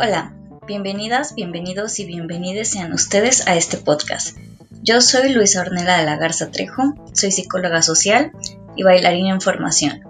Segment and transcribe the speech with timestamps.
[0.00, 0.32] Hola,
[0.68, 4.38] bienvenidas, bienvenidos y bienvenidas sean ustedes a este podcast.
[4.80, 8.30] Yo soy Luisa Ornella de la Garza Trejo, soy psicóloga social
[8.76, 10.02] y bailarina en formación.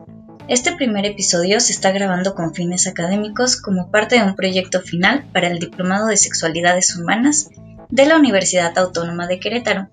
[0.47, 5.25] Este primer episodio se está grabando con fines académicos como parte de un proyecto final
[5.33, 7.49] para el Diplomado de Sexualidades Humanas
[7.89, 9.89] de la Universidad Autónoma de Querétaro.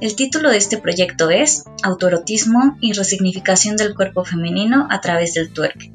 [0.00, 5.52] El título de este proyecto es Autoerotismo y resignificación del cuerpo femenino a través del
[5.52, 5.90] twerk,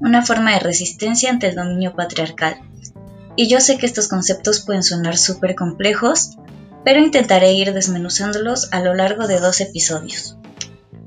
[0.00, 2.56] una forma de resistencia ante el dominio patriarcal.
[3.36, 6.36] Y yo sé que estos conceptos pueden sonar súper complejos,
[6.84, 10.36] pero intentaré ir desmenuzándolos a lo largo de dos episodios.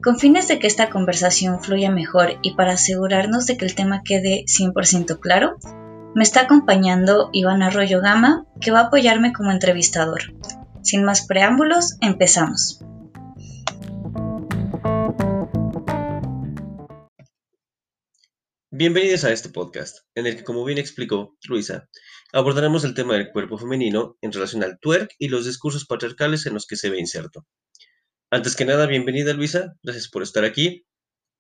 [0.04, 4.02] Con fines de que esta conversación fluya mejor y para asegurarnos de que el tema
[4.04, 5.58] quede 100% claro,
[6.16, 10.34] me está acompañando Iván Arroyo Gama, que va a apoyarme como entrevistador.
[10.82, 12.84] Sin más preámbulos, empezamos.
[18.74, 21.90] Bienvenidos a este podcast, en el que, como bien explicó Luisa,
[22.32, 26.54] abordaremos el tema del cuerpo femenino en relación al twerk y los discursos patriarcales en
[26.54, 27.46] los que se ve inserto.
[28.30, 30.86] Antes que nada, bienvenida Luisa, gracias por estar aquí.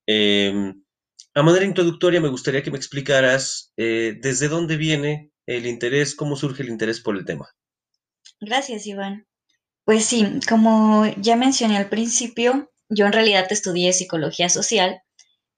[0.05, 0.83] Em,
[1.33, 6.35] a manera introductoria, me gustaría que me explicaras eh, desde dónde viene el interés, cómo
[6.35, 7.47] surge el interés por el tema.
[8.41, 9.25] Gracias, Iván.
[9.85, 14.99] Pues sí, como ya mencioné al principio, yo en realidad estudié psicología social,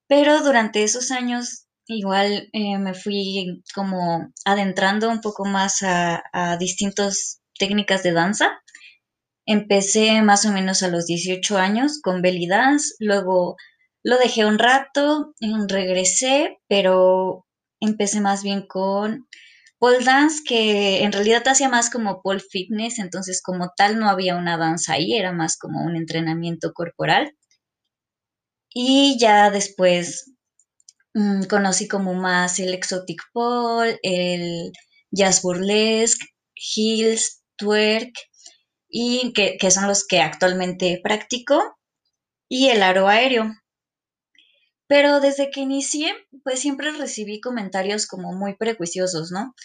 [0.07, 6.57] pero durante esos años igual eh, me fui como adentrando un poco más a, a
[6.57, 8.61] distintas técnicas de danza.
[9.45, 13.57] Empecé más o menos a los 18 años con belly dance, luego
[14.03, 15.33] lo dejé un rato,
[15.67, 17.45] regresé, pero
[17.79, 19.27] empecé más bien con
[19.79, 24.35] pole dance, que en realidad hacía más como pole fitness, entonces como tal no había
[24.35, 27.33] una danza ahí, era más como un entrenamiento corporal.
[28.73, 30.32] Y ya después
[31.13, 34.71] mm, conocí como más el exotic pole, el
[35.11, 36.25] jazz burlesque,
[36.55, 38.13] heels, twerk,
[38.89, 41.77] y que, que son los que actualmente practico,
[42.49, 43.51] y el aro aéreo.
[44.87, 46.13] Pero desde que inicié,
[46.43, 49.55] pues siempre recibí comentarios como muy prejuiciosos, ¿no?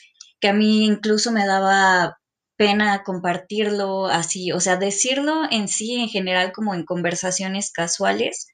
[0.40, 2.18] Que a mí incluso me daba
[2.56, 8.48] pena compartirlo así, o sea, decirlo en sí, en general, como en conversaciones casuales,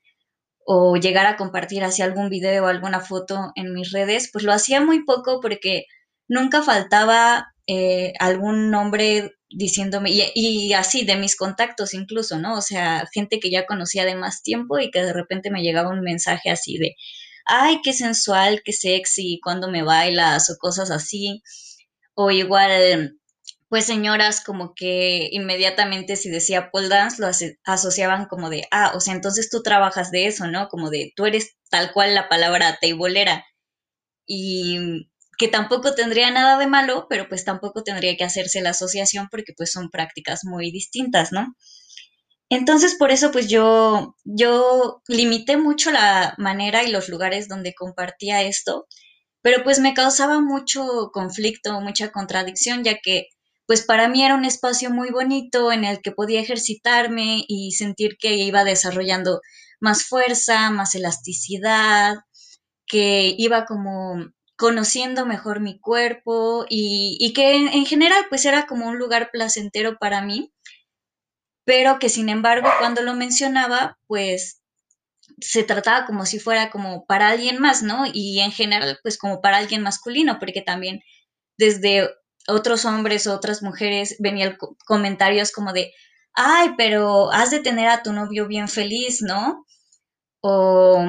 [0.67, 4.53] o llegar a compartir así algún video o alguna foto en mis redes, pues lo
[4.53, 5.85] hacía muy poco porque
[6.29, 12.57] nunca faltaba eh, algún nombre diciéndome, y, así de mis contactos incluso, ¿no?
[12.59, 15.91] O sea, gente que ya conocía de más tiempo y que de repente me llegaba
[15.91, 16.97] un mensaje así de,
[17.47, 21.43] ay, qué sensual, qué sexy, cuando me bailas o cosas así.
[22.15, 23.19] O igual,
[23.75, 27.29] pues señoras como que inmediatamente si decía pole dance lo
[27.65, 30.69] asociaban como de, ah, o sea, entonces tú trabajas de eso, ¿no?
[30.69, 33.45] Como de, tú eres tal cual la palabra teibolera.
[34.29, 35.09] Y
[35.39, 39.55] que tampoco tendría nada de malo, pero pues tampoco tendría que hacerse la asociación porque
[39.57, 41.57] pues son prácticas muy distintas, ¿no?
[42.51, 48.45] Entonces, por eso pues yo, yo limité mucho la manera y los lugares donde compartía
[48.45, 48.87] esto,
[49.43, 53.31] pero pues me causaba mucho conflicto, mucha contradicción, ya que
[53.67, 58.17] pues para mí era un espacio muy bonito en el que podía ejercitarme y sentir
[58.19, 59.41] que iba desarrollando
[59.81, 62.17] más fuerza, más elasticidad,
[62.87, 68.99] que iba como conociendo mejor mi cuerpo y, que en, general pues era como un
[68.99, 70.53] lugar placentero para mí,
[71.65, 74.61] pero que sin embargo cuando lo mencionaba pues
[75.41, 78.05] se trataba como si fuera como para alguien más, ¿no?
[78.13, 81.01] Y en general pues como para alguien masculino, porque también
[81.59, 82.09] desde
[82.49, 84.57] otros hombres o otras mujeres venían
[84.87, 85.93] comentarios como de,
[86.35, 89.65] ay, pero has de tener a tu novio bien feliz, ¿no?
[90.41, 91.05] O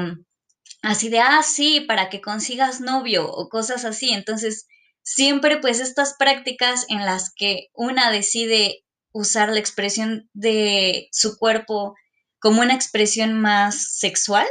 [0.82, 4.12] así de, ah, sí, para que consigas novio o cosas así.
[4.12, 4.68] Entonces,
[5.04, 11.96] siempre pues estas prácticas en las que una decide usar la expresión de su cuerpo
[12.40, 14.46] como una expresión más sexual,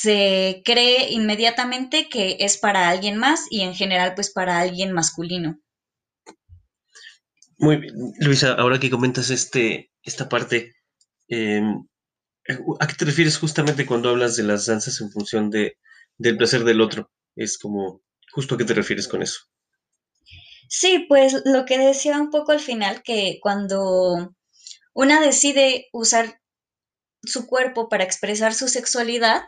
[0.00, 5.60] se cree inmediatamente que es para alguien más y en general pues para alguien masculino.
[7.58, 10.74] Muy bien, Luisa, ahora que comentas este, esta parte,
[11.28, 11.86] em,
[12.80, 15.78] ¿A qué te refieres justamente cuando hablas de las danzas en función de,
[16.16, 17.10] del placer del otro?
[17.34, 18.02] Es como,
[18.32, 19.40] justo a qué te refieres con eso.
[20.68, 24.34] Sí, pues lo que decía un poco al final, que cuando
[24.94, 26.40] una decide usar
[27.22, 29.42] su cuerpo para expresar su sexualidad,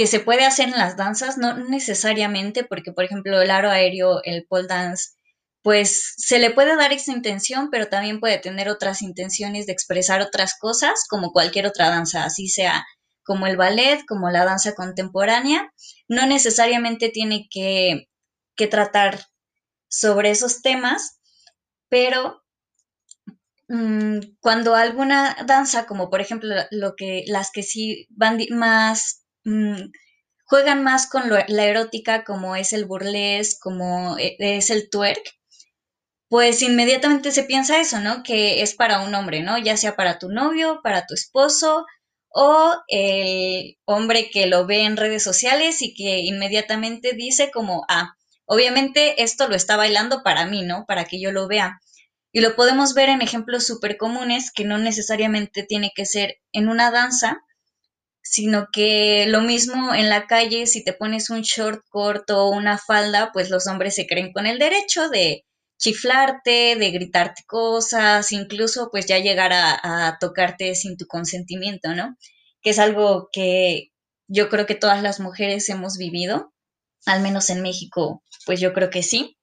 [0.00, 4.22] que se puede hacer en las danzas, no necesariamente, porque por ejemplo el aro aéreo,
[4.24, 5.10] el pole dance,
[5.60, 10.22] pues se le puede dar esa intención, pero también puede tener otras intenciones de expresar
[10.22, 12.86] otras cosas, como cualquier otra danza, así sea
[13.24, 15.70] como el ballet, como la danza contemporánea.
[16.08, 18.08] No necesariamente tiene que
[18.56, 19.26] que tratar
[19.88, 21.18] sobre esos temas,
[21.90, 22.42] pero
[23.68, 29.90] mm, cuando alguna danza, como por ejemplo lo que, las que sí van más, mm,
[30.44, 35.22] juegan más con la erótica, como es el burlesque, como e, es el twerk,
[36.28, 38.22] pues inmediatamente se piensa eso, ¿no?
[38.22, 39.58] Que es para un hombre, ¿no?
[39.58, 41.84] Ya sea para tu novio, para tu esposo
[42.32, 48.14] o el hombre que lo ve en redes sociales y que inmediatamente dice como, ah,
[48.46, 50.84] obviamente esto lo está bailando para mí, ¿no?
[50.86, 51.80] Para que yo lo vea.
[52.32, 56.68] Y lo podemos ver en ejemplos súper comunes que no necesariamente tiene que ser en
[56.68, 57.42] una danza,
[58.22, 62.78] sino que lo mismo en la calle, si te pones un short corto o una
[62.78, 65.44] falda, pues los hombres se creen con el derecho de
[65.80, 72.16] chiflarte, de gritarte cosas, incluso pues ya llegar a, tocarte sin tu consentimiento, ¿no?
[72.62, 73.88] Que es algo que
[74.28, 76.52] yo creo que todas las mujeres hemos vivido,
[77.06, 79.38] al menos en México, pues yo creo que sí.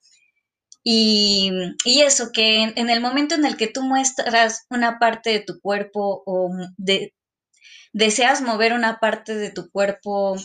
[0.84, 1.52] Y,
[1.86, 6.24] eso, que en, el momento en el que tú muestras una parte de tu cuerpo
[6.26, 7.14] o de,
[7.94, 10.38] deseas mover una parte de tu cuerpo,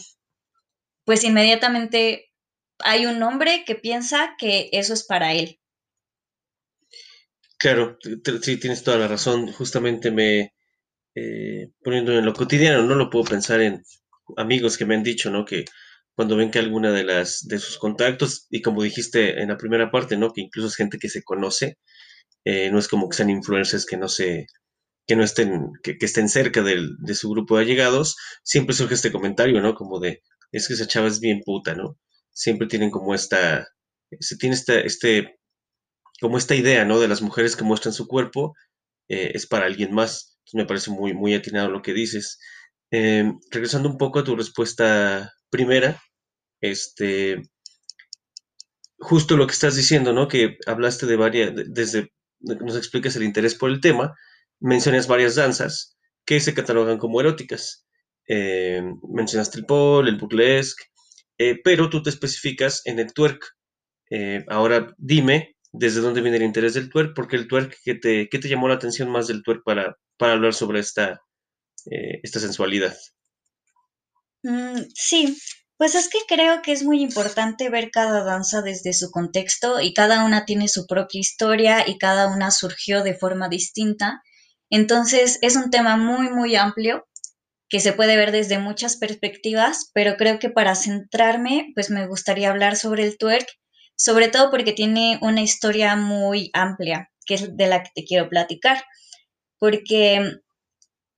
[1.04, 2.30] pues inmediatamente
[2.78, 5.60] hay un hombre que piensa que eso es para él.
[7.58, 7.96] Claro,
[8.42, 9.52] sí, tienes toda la razón.
[9.52, 10.52] Justamente me
[11.14, 13.82] eh, poniendo en lo cotidiano, no lo puedo pensar en
[14.36, 15.44] amigos que me han dicho, ¿no?
[15.44, 15.64] Que
[16.14, 19.90] cuando ven que alguna de las de sus contactos, y como dijiste en la primera
[19.90, 20.32] parte, ¿no?
[20.32, 21.78] Que incluso es gente que se conoce,
[22.44, 24.46] eh, no es como que sean influencers que no se,
[25.06, 29.12] que no estén, que, estén cerca del, de su grupo de allegados, siempre surge este
[29.12, 29.74] comentario, ¿no?
[29.74, 30.22] Como de,
[30.52, 31.98] es que esa chava es bien puta, ¿no?
[32.30, 33.66] Siempre tienen como esta,
[34.20, 35.38] se tiene este, este
[36.20, 37.00] como esta idea, ¿no?
[37.00, 38.54] De las mujeres que muestran su cuerpo
[39.08, 40.38] eh, es para alguien más.
[40.52, 42.38] me parece muy, muy atinado lo que dices.
[42.90, 46.00] Em, regresando un poco a tu respuesta primera,
[46.60, 47.42] este,
[48.98, 50.28] justo lo que estás diciendo, ¿no?
[50.28, 54.14] Que hablaste de varias, desde, nos explicas el interés por el tema,
[54.62, 57.86] mencionas varias danzas que se catalogan como eróticas.
[58.26, 60.84] Em, mencionaste el pole, el burlesque,
[61.38, 63.44] eh, pero tú te especificas en el twerk.
[64.10, 68.26] Eh, ahora dime desde dónde viene el interés del twerk, porque el twerk, ¿qué te,
[68.26, 71.20] te llamó la atención más del twerk para, para hablar sobre esta,
[71.90, 72.96] eh, esta sensualidad?
[74.42, 75.36] Mm, sí,
[75.76, 79.94] pues es que creo que es muy importante ver cada danza desde su contexto y
[79.94, 84.22] cada una tiene su propia historia y cada una surgió de forma distinta.
[84.72, 87.06] Entonces es un tema muy, muy amplio
[87.68, 92.50] que se puede ver desde muchas perspectivas, pero creo que para centrarme, pues me gustaría
[92.50, 93.46] hablar sobre el twerk
[93.94, 98.28] sobre todo porque tiene una historia muy amplia, que es de la que te quiero
[98.28, 98.82] platicar,
[99.58, 100.40] porque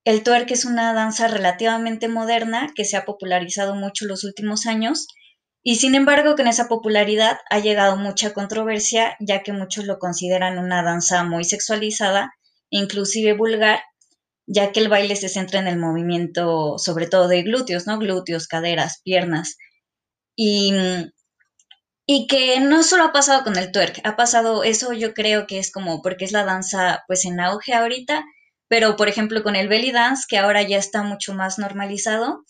[0.04, 5.06] el twerk es una danza relativamente moderna que se ha popularizado mucho los últimos años
[5.62, 10.58] y sin embargo con esa popularidad ha llegado mucha controversia ya que muchos lo consideran
[10.58, 12.34] una danza muy sexualizada,
[12.78, 13.80] inclusive vulgar,
[14.46, 17.98] ya que el baile se centra en el movimiento sobre todo de glúteos, ¿no?
[17.98, 19.56] Glúteos, caderas, piernas.
[20.36, 20.72] Y
[22.06, 25.58] y que no solo ha pasado con el twerk, ha pasado eso yo creo que
[25.58, 28.24] es como porque es la danza pues en auge ahorita,
[28.68, 32.44] pero por ejemplo con el belly dance que ahora ya está mucho más normalizado,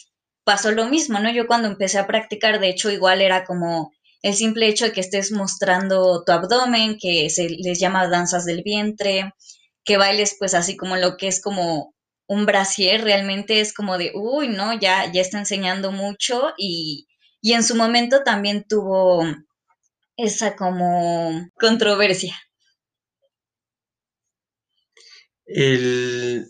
[0.44, 1.31] pasó lo mismo, ¿no?
[1.31, 5.01] Yo cuando empecé a practicar, de hecho igual era como el simple hecho de que
[5.01, 9.32] estés mostrando tu abdomen, que se les llama danzas del vientre,
[9.84, 11.94] que bailes pues así como lo que es como
[12.26, 17.06] un brasier, realmente es como de, uy, no, ya, ya está enseñando mucho y,
[17.41, 19.24] y en su momento también tuvo
[20.17, 22.34] esa como controversia.
[25.46, 26.43] Eh,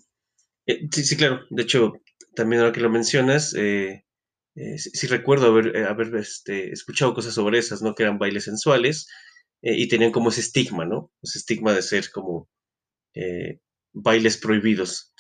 [0.67, 1.41] sí, sí, claro.
[1.51, 1.95] De hecho,
[2.37, 4.05] también ahora que lo mencionas, eh,
[4.55, 7.95] eh, sí, recuerdo haber, haber este, escuchado cosas sobre esas, ¿no?
[7.95, 9.09] Que eran bailes sensuales
[9.63, 11.11] y tenían como ese estigma, ¿no?
[11.23, 12.49] Ese estigma de ser como
[13.93, 15.13] bailes prohibidos.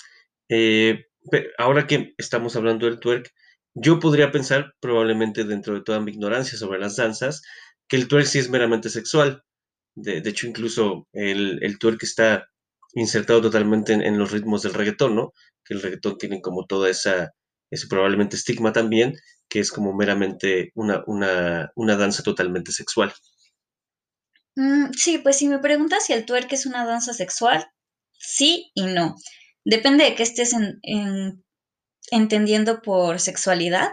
[1.58, 3.32] ahora que estamos hablando del twerk,
[3.74, 7.42] yo podría pensar, probablemente dentro de toda mi ignorancia sobre las danzas,
[7.88, 9.42] que el twerk sí es meramente sexual.
[9.96, 12.48] De, hecho, incluso el, el, twerk está
[12.94, 15.32] insertado totalmente en, los ritmos del reggaetón, ¿no?
[15.64, 17.32] Que el reggaetón tiene como toda esa,
[17.70, 19.16] ese probablemente estigma también,
[19.48, 23.12] que es como meramente una, una, una danza totalmente sexual.
[24.56, 27.66] Mm, sí, pues si me preguntas si el twerk es una danza sexual,
[28.26, 29.16] sí y no.
[29.64, 31.44] Depende de qué estés en,
[32.10, 33.90] entendiendo por sexualidad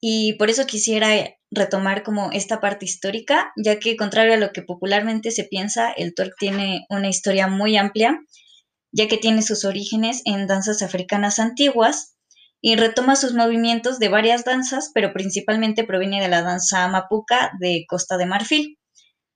[0.00, 1.08] y por eso quisiera
[1.50, 6.14] retomar como esta parte histórica, ya que contrario a lo que popularmente se piensa, el
[6.14, 8.18] twerk tiene una historia muy amplia,
[8.90, 12.16] ya que tiene sus orígenes en danzas africanas antiguas
[12.60, 17.84] y retoma sus movimientos de varias danzas, pero principalmente proviene de la danza mapuca de
[17.88, 18.78] Costa de Marfil,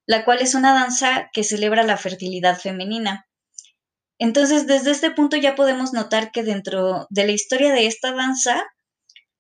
[0.07, 3.26] la cual es una danza que celebra la fertilidad femenina.
[4.19, 8.65] Entonces, desde este punto ya podemos notar que dentro de la historia de esta danza,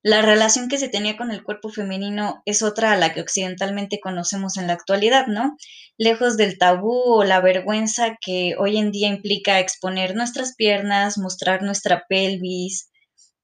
[0.02, 3.98] la relación que se tenía con el cuerpo femenino es otra a la que occidentalmente
[4.00, 5.56] conocemos en la actualidad, ¿no?
[5.98, 11.62] Lejos del tabú o la vergüenza que hoy en día implica exponer nuestras piernas, mostrar
[11.62, 12.90] nuestra pelvis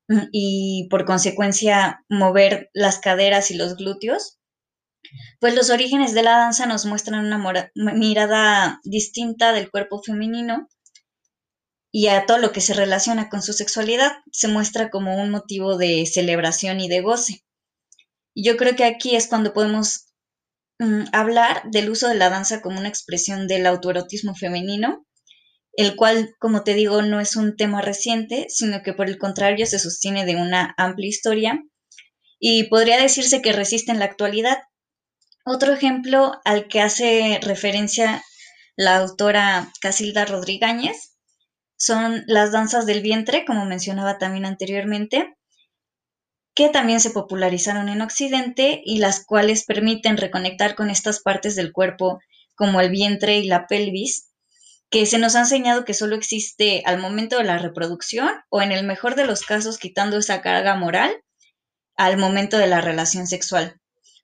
[0.09, 4.39] mm, y por consecuencia mover las caderas y los glúteos,
[5.41, 10.69] pues los orígenes de la danza nos muestran una mirada distinta del cuerpo femenino
[11.95, 15.77] y a todo lo que se relaciona con su sexualidad se muestra como un motivo
[15.77, 17.45] de celebración y de goce.
[18.35, 20.07] Y yo creo que aquí es cuando podemos
[20.79, 25.07] mm, hablar del uso de la danza como una expresión del autoerotismo femenino,
[25.75, 29.67] el cual, como te digo, no es un tema reciente, sino que por el contrario
[29.67, 31.63] se sostiene de una amplia historia
[32.39, 34.59] y podría decirse que resiste en la actualidad.
[35.45, 38.25] Otro ejemplo al que hace referencia
[38.77, 41.12] la autora Casilda Rodríguez
[41.83, 45.37] son las danzas del vientre, como mencionaba también anteriormente,
[46.55, 51.73] que también se popularizaron en Occidente y las cuales permiten reconectar con estas partes del
[51.73, 52.21] cuerpo
[52.55, 54.31] como el vientre y la pelvis,
[54.91, 58.71] que se nos ha enseñado que solo existe al momento de la reproducción o en
[58.71, 61.11] el mejor de los casos quitando esa carga moral
[61.97, 63.81] al momento de la relación sexual.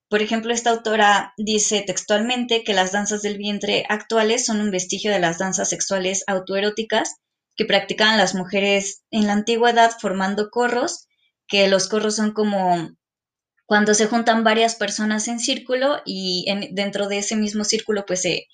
[0.09, 5.11] Por ejemplo, esta autora dice textualmente que las danzas del vientre actuales son un vestigio
[5.11, 7.17] de las danzas sexuales autoeróticas
[7.59, 11.09] que practicaban las mujeres en la antigüedad formando corros,
[11.49, 12.97] que los corros son como
[13.67, 18.47] cuando se juntan varias personas en círculo y dentro de ese mismo círculo pues se,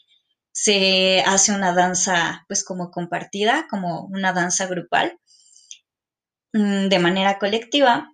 [0.52, 5.20] se hace una danza pues como compartida, como una danza grupal
[6.54, 8.11] mm, de manera colectiva.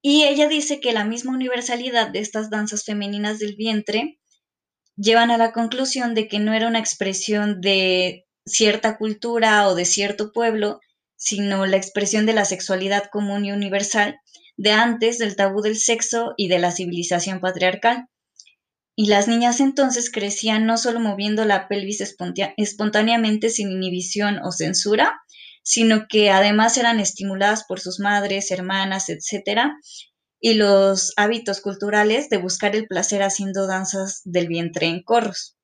[0.00, 4.18] Y ella dice que la misma universalidad de estas danzas femeninas del vientre
[4.96, 9.84] llevan a la conclusión de que no era una expresión de cierta cultura o de
[9.84, 10.80] cierto pueblo,
[11.16, 14.18] sino la expresión de la sexualidad común y universal
[14.56, 18.06] de antes del tabú del sexo y de la civilización patriarcal.
[18.94, 22.00] Y las niñas entonces crecían no solo moviendo la pelvis
[22.56, 25.22] espontáneamente sin inhibición o censura,
[25.62, 29.70] sino que además eran estimuladas por sus madres, hermanas, etc.
[30.40, 35.56] Y los hábitos culturales de buscar el placer haciendo danzas del vientre en corros.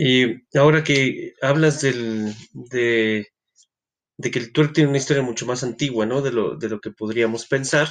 [0.00, 3.26] Y ahora que hablas del, de,
[4.22, 6.22] que el twerk tiene una historia mucho más antigua, ¿no?
[6.22, 7.88] De lo, de lo que podríamos pensar.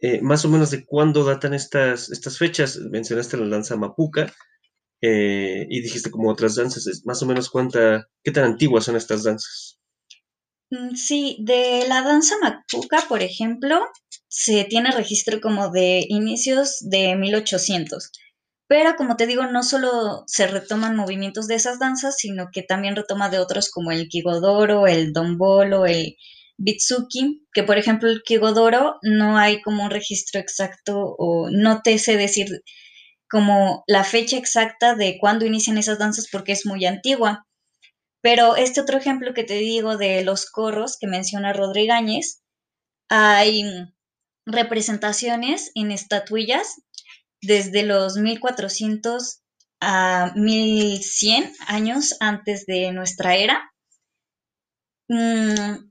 [0.00, 2.78] Eh, más o menos de cuándo datan estas, estas fechas.
[2.90, 4.32] Mencionaste la danza mapuca
[5.02, 7.02] eh, y dijiste como otras danzas.
[7.04, 9.78] Más o menos cuánta, qué tan antiguas son estas danzas.
[10.70, 13.78] Mm, sí, de la danza mapuca, por ejemplo,
[14.28, 18.10] se tiene registro como de inicios de 1800.
[18.66, 22.96] Pero como te digo, no solo se retoman movimientos de esas danzas, sino que también
[22.96, 26.16] retoma de otros como el kigodoro, el dombolo, el
[26.56, 31.98] bitsuki, que por ejemplo el kigodoro no hay como un registro exacto o no te
[31.98, 32.62] sé decir
[33.28, 37.46] como la fecha exacta de cuándo inician esas danzas porque es muy antigua.
[38.22, 42.42] Pero este otro ejemplo que te digo de los corros que menciona Rodríguez,
[43.10, 43.64] hay
[44.46, 46.80] representaciones en estatuillas
[47.46, 49.40] desde los 1400
[49.80, 53.72] a 1100 años antes de nuestra era,
[55.08, 55.90] mm,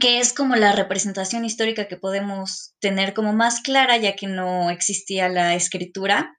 [0.00, 4.70] que es como la representación histórica que podemos tener como más clara, ya que no
[4.70, 6.38] existía la escritura,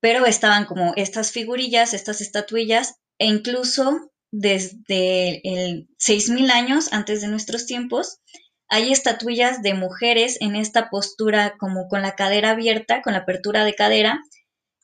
[0.00, 7.28] pero estaban como estas figurillas, estas estatuillas, e incluso desde el 6000 años antes de
[7.28, 8.18] nuestros tiempos,
[8.68, 13.64] hay estatuillas de mujeres en esta postura como con la cadera abierta, con la apertura
[13.64, 14.20] de cadera,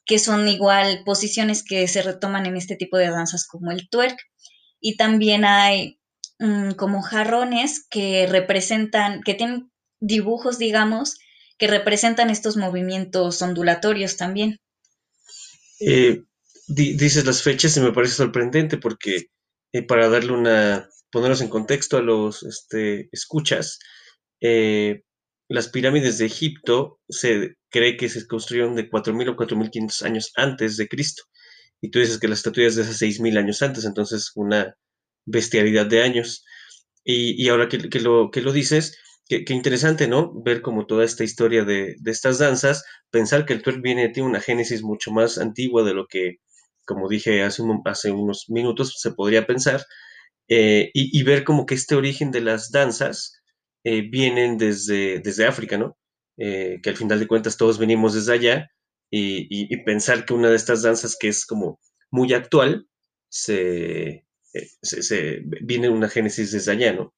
[0.06, 4.18] que son igual posiciones que se retoman en este tipo de danzas como el twerk.
[4.80, 5.98] Y también hay
[6.38, 11.18] mm, como jarrones que representan, que tienen dibujos, digamos,
[11.58, 14.60] que representan estos movimientos ondulatorios también.
[15.80, 16.22] Eh,
[16.66, 19.28] dices las fechas y me parece sorprendente porque
[19.72, 23.78] eh, para darle una, ponerlos en contexto a los este, escuchas,
[24.40, 25.04] eh,
[25.48, 30.76] las pirámides de Egipto se cree que se construyeron de 4.000 o 4.500 años antes
[30.76, 31.22] de Cristo.
[31.80, 34.74] Y tú dices que las estatuillas de hace 6.000 años antes, entonces una
[35.24, 36.44] bestialidad de años.
[37.04, 40.32] Y, ahora que, lo, que lo dices, qué, interesante, ¿no?
[40.42, 44.40] Ver como toda esta historia de, estas danzas, pensar que el twerk viene, tiene una
[44.40, 46.38] génesis mucho más antigua de lo que,
[46.84, 49.84] como dije hace, hace unos minutos, se podría pensar.
[50.48, 53.40] Eh, y, ver como que este origen de las danzas
[53.82, 55.96] eh, vienen desde, desde África, ¿no?
[56.36, 58.70] Eh, que al final de cuentas todos venimos desde allá
[59.10, 62.86] y, pensar que una de estas danzas que es como muy actual,
[63.28, 64.26] se,
[64.82, 67.14] se, viene una génesis desde allá, ¿no?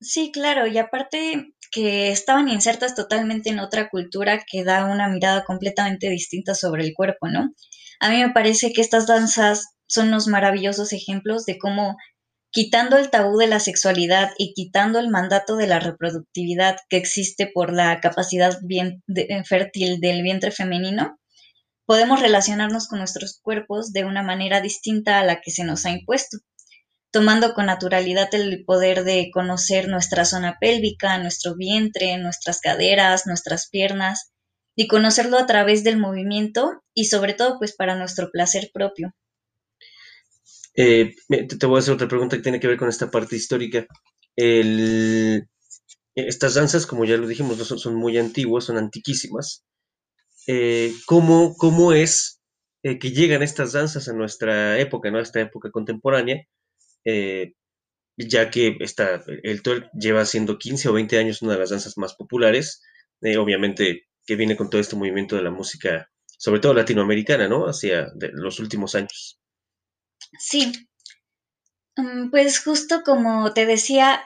[0.00, 5.44] Sí, claro, y aparte que estaban insertas totalmente en otra cultura que da una mirada
[5.44, 7.52] completamente distinta sobre el cuerpo, ¿no?
[8.00, 11.96] A mí me parece que estas danzas son unos maravillosos ejemplos de cómo
[12.52, 17.50] quitando el tabú de la sexualidad y quitando el mandato de la reproductividad que existe
[17.52, 21.18] por la capacidad bien eh, fértil del vientre femenino,
[21.86, 25.90] podemos relacionarnos con nuestros cuerpos de una manera distinta a la que se nos ha
[25.90, 26.38] impuesto,
[27.10, 33.68] tomando con naturalidad el poder de conocer nuestra zona pélvica, nuestro vientre, nuestras caderas, nuestras
[33.70, 34.32] piernas,
[34.76, 39.14] y conocerlo a través del movimiento y sobre todo pues para nuestro placer propio.
[40.74, 43.86] Eh, te, voy a hacer otra pregunta que tiene que ver con esta parte histórica.
[46.14, 49.64] estas danzas, como ya lo dijimos, son, muy antiguas, son antiquísimas.
[50.46, 52.40] Eh, ¿cómo, es
[52.82, 56.46] eh, que llegan estas danzas a nuestra época, a esta época contemporánea?
[58.16, 58.76] ya que
[59.42, 62.82] el twerk lleva siendo 15 o 20 años una de las danzas más populares,
[63.38, 67.66] obviamente que viene con todo este movimiento de la música, sobre todo latinoamericana, ¿no?
[67.66, 69.41] Hacia los últimos años.
[70.38, 70.72] Sí,
[71.96, 74.22] mm, pues justo como te decía,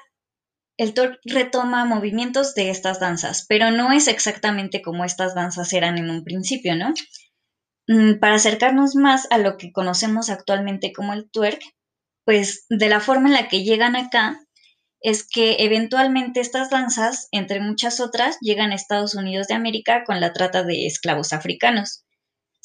[0.79, 5.99] el twerk retoma movimientos de estas danzas, pero no es exactamente como estas danzas eran
[5.99, 6.95] en un principio, ¿no?
[7.89, 11.63] Mm, para acercarnos más a lo que conocemos actualmente como el twerk,
[12.27, 14.41] pues de la forma en la que llegan acá,
[15.03, 20.21] es que eventualmente estas danzas, entre muchas otras, llegan a Estados Unidos de América con
[20.21, 22.06] la trata de esclavos africanos.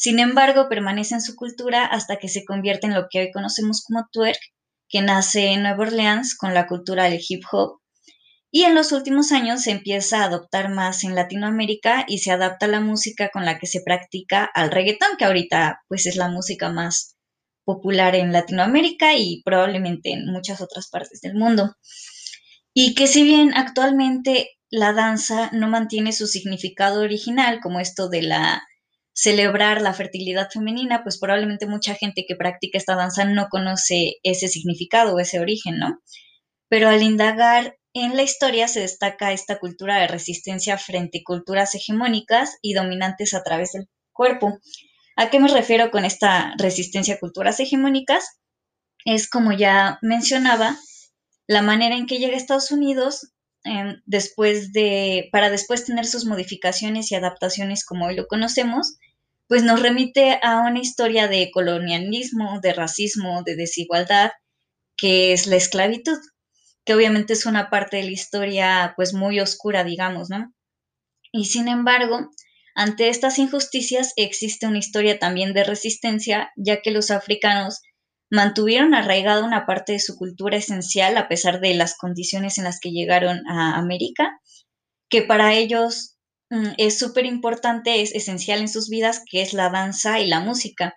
[0.02, 3.84] Sin embargo, permanece en su cultura hasta que se convierte en lo que hoy conocemos
[3.84, 4.40] como twerk,
[4.90, 7.82] que nace en Nueva Orleans con la cultura del hip hop.
[8.50, 12.66] Y en los últimos años se empieza a adoptar más en Latinoamérica y se adapta
[12.66, 16.72] la música con la que se practica al reggaetón, que ahorita pues es la música
[16.72, 17.16] más
[17.64, 21.76] popular en Latinoamérica y probablemente en muchas otras partes del mundo.
[22.74, 28.24] Y que si bien actualmente la danza no mantiene su significado original, como esto de
[28.24, 28.64] la
[29.14, 34.48] celebrar la fertilidad femenina, pues probablemente mucha gente que practica esta danza no conoce ese
[34.48, 36.00] significado o ese origen, ¿no?
[36.70, 41.76] Pero al indagar en la historia se destaca esta cultura de resistencia frente a culturas
[41.76, 44.60] hegemónicas y dominantes a través del cuerpo.
[45.18, 48.40] ¿A qué me refiero con esta resistencia a culturas hegemónicas?
[49.04, 50.78] Es como ya mencionaba,
[51.48, 53.34] la manera en que llega a Estados Unidos
[54.06, 58.98] después de, para después tener sus modificaciones y adaptaciones como hoy lo conocemos,
[59.48, 64.32] pues nos remite a una historia de colonialismo, de racismo, de desigualdad,
[64.98, 66.18] que es la esclavitud,
[66.86, 70.54] que obviamente es una parte de la historia pues muy oscura, digamos, ¿no?
[71.32, 72.30] Y sin embargo,
[72.76, 77.82] ante estas injusticias existe una historia también de resistencia, ya que los africanos
[78.32, 82.80] mantuvieron arraigada una parte de su cultura esencial a pesar de las condiciones en las
[82.80, 84.40] que llegaron a América,
[85.10, 86.12] que para ellos
[86.52, 90.42] Mm, es súper importante, es esencial en sus vidas, que es la danza y la
[90.42, 90.96] música,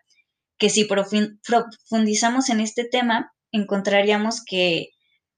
[0.58, 4.88] que si profundizamos en este tema, encontraríamos que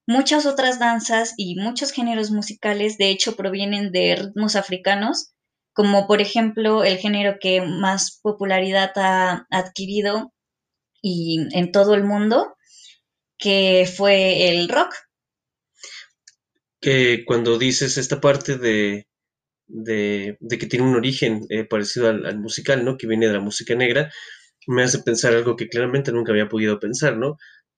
[0.07, 5.35] muchas otras danzas y muchos géneros musicales, de hecho, provienen de ritmos africanos,
[5.75, 10.33] como por ejemplo el género que más popularidad ha adquirido
[11.09, 12.57] y en todo el mundo,
[13.39, 14.95] que fue el rock.
[16.81, 19.07] Que cuando dices esta parte de
[19.69, 22.97] de, que tiene un origen eh, parecido al, musical, ¿no?
[22.97, 24.11] Que viene de la música negra,
[24.67, 27.37] me hace pensar algo que claramente nunca había podido pensar, ¿no?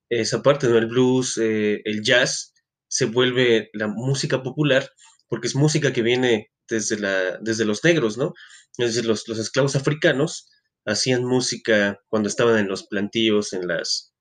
[0.09, 0.79] Esa parte, ¿no?
[0.79, 2.53] El blues, eh, el jazz,
[2.89, 4.91] se vuelve la música popular
[5.29, 8.33] porque es música que viene desde, la, desde los negros, ¿no?
[8.79, 10.49] Es decir, los, los esclavos africanos
[10.89, 14.15] hacían música cuando estaban en los plantíos, en, las,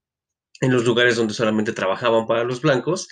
[0.62, 3.08] en los lugares donde solamente trabajaban para los blancos,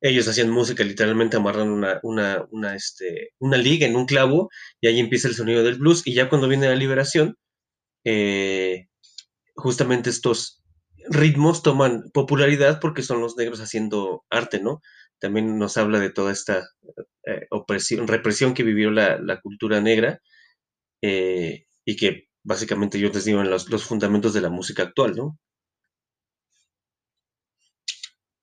[0.00, 4.88] ellos hacían música literalmente amarrando una, una, una, este, una liga en un clavo y
[4.88, 7.36] ahí empieza el sonido del blues y ya cuando viene la liberación,
[8.04, 8.86] eh,
[9.54, 10.62] justamente estos
[11.08, 14.82] ritmos toman popularidad porque son los negros haciendo arte, ¿no?
[15.18, 16.68] También nos habla de toda esta
[17.26, 20.20] eh, opresión, represión que vivió la, cultura negra
[21.02, 25.16] eh, y que básicamente yo les digo en los, los fundamentos de la música actual,
[25.16, 25.38] ¿no?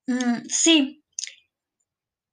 [0.07, 1.01] Mm, sí,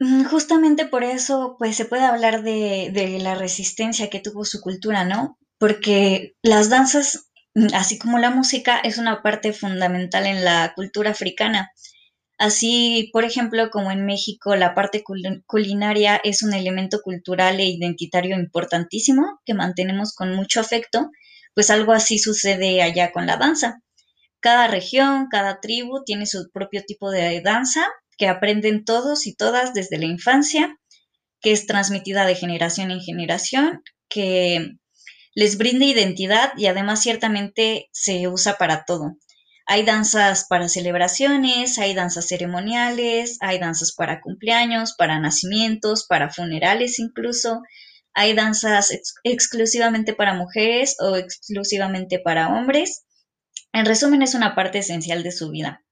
[0.01, 4.61] Mm, justamente por eso, pues se puede hablar de, de, la resistencia que tuvo su
[4.61, 5.39] cultura, ¿no?
[5.59, 11.11] Porque las danzas, mm, así como la música, es una parte fundamental en la cultura
[11.11, 11.71] africana.
[12.39, 15.03] Así, por ejemplo, como en México la parte
[15.47, 21.11] culinaria es un elemento cultural e identitario importantísimo que mantenemos con mucho afecto,
[21.59, 23.83] pues algo así sucede allá con la danza.
[24.39, 27.85] Cada región, cada tribu tiene su propio tipo de danza
[28.17, 30.79] que aprenden todos y todas desde la infancia,
[31.41, 34.77] que es transmitida de generación en generación, que
[35.35, 39.17] les brinda identidad y además ciertamente se usa para todo.
[39.67, 47.01] Hay danzas para celebraciones, hay danzas ceremoniales, hay danzas para cumpleaños, para nacimientos, para funerales
[47.01, 47.63] incluso.
[48.21, 48.91] Hay danzas
[49.23, 53.05] exclusivamente para mujeres o exclusivamente para hombres.
[53.73, 55.85] En resumen, es una parte esencial de su vida.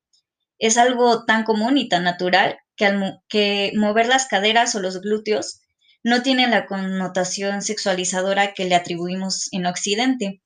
[0.58, 5.60] Es algo tan común y tan natural que, que mover las caderas o los glúteos
[6.02, 10.42] no tiene la connotación sexualizadora que le atribuimos en Occidente.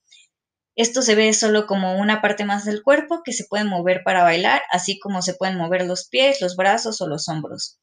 [0.77, 4.23] Esto se ve solo como una parte más del cuerpo que se puede mover para
[4.23, 7.81] bailar, así como se pueden mover los pies, los brazos o los hombros.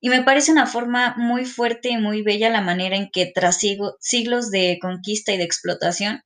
[0.00, 3.58] Y me parece una forma muy fuerte y muy bella la manera en que tras
[4.00, 6.22] siglos de conquista y de explotación,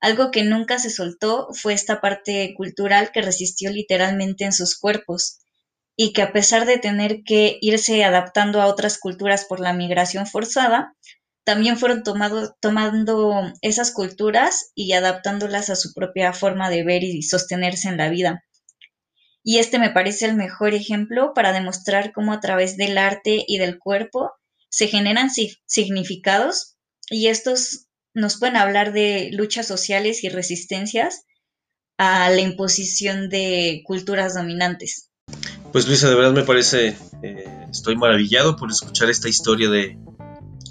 [0.00, 5.38] algo que nunca se soltó fue esta parte cultural que resistió literalmente en sus cuerpos
[5.96, 10.26] y que a pesar de tener que irse adaptando a otras culturas por la migración
[10.26, 10.94] forzada,
[11.44, 17.88] también fueron tomando esas culturas y adaptándolas a su propia forma de ver y sostenerse
[17.88, 18.44] en la vida.
[19.46, 23.58] Y este me parece el mejor ejemplo para demostrar cómo a través del arte y
[23.58, 24.32] del cuerpo
[24.70, 25.28] se generan
[25.66, 26.76] significados
[27.10, 31.24] y estos nos pueden hablar de luchas sociales y resistencias
[31.98, 35.10] a la imposición de culturas dominantes.
[35.72, 39.98] Pues Luisa, de verdad me parece, eh, estoy maravillado por escuchar esta historia de,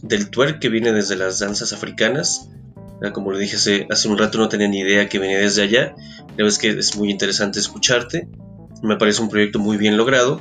[0.02, 2.50] del twerk que viene desde las danzas africanas.
[3.14, 5.94] Como lo dije hace, hace un rato, no tenía ni idea que venía desde allá.
[6.30, 8.30] La verdad es que es muy interesante escucharte.
[8.84, 10.39] Me parece un proyecto muy bien logrado.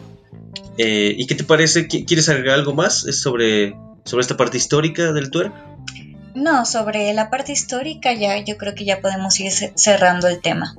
[0.77, 1.87] Eh, ¿Y qué te parece?
[1.87, 5.55] ¿Quieres agregar algo más sobre, sobre esta parte histórica del twerk?
[6.35, 10.75] No, sobre la parte histórica ya yo creo que ya podemos ir cerrando el tema.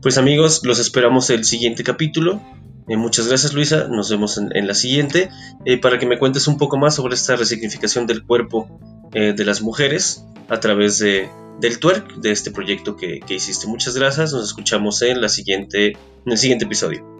[0.00, 2.40] Pues amigos, los esperamos el siguiente capítulo.
[2.88, 5.30] Eh, muchas gracias Luisa, nos vemos en, la siguiente
[5.64, 8.68] eh, para que me cuentes un poco más sobre esta resignificación del cuerpo
[9.12, 11.28] eh, de las mujeres a través de,
[11.60, 13.66] del twerk, de este proyecto que, que hiciste.
[13.66, 17.11] Muchas gracias, nos escuchamos en, la siguiente, en el siguiente episodio.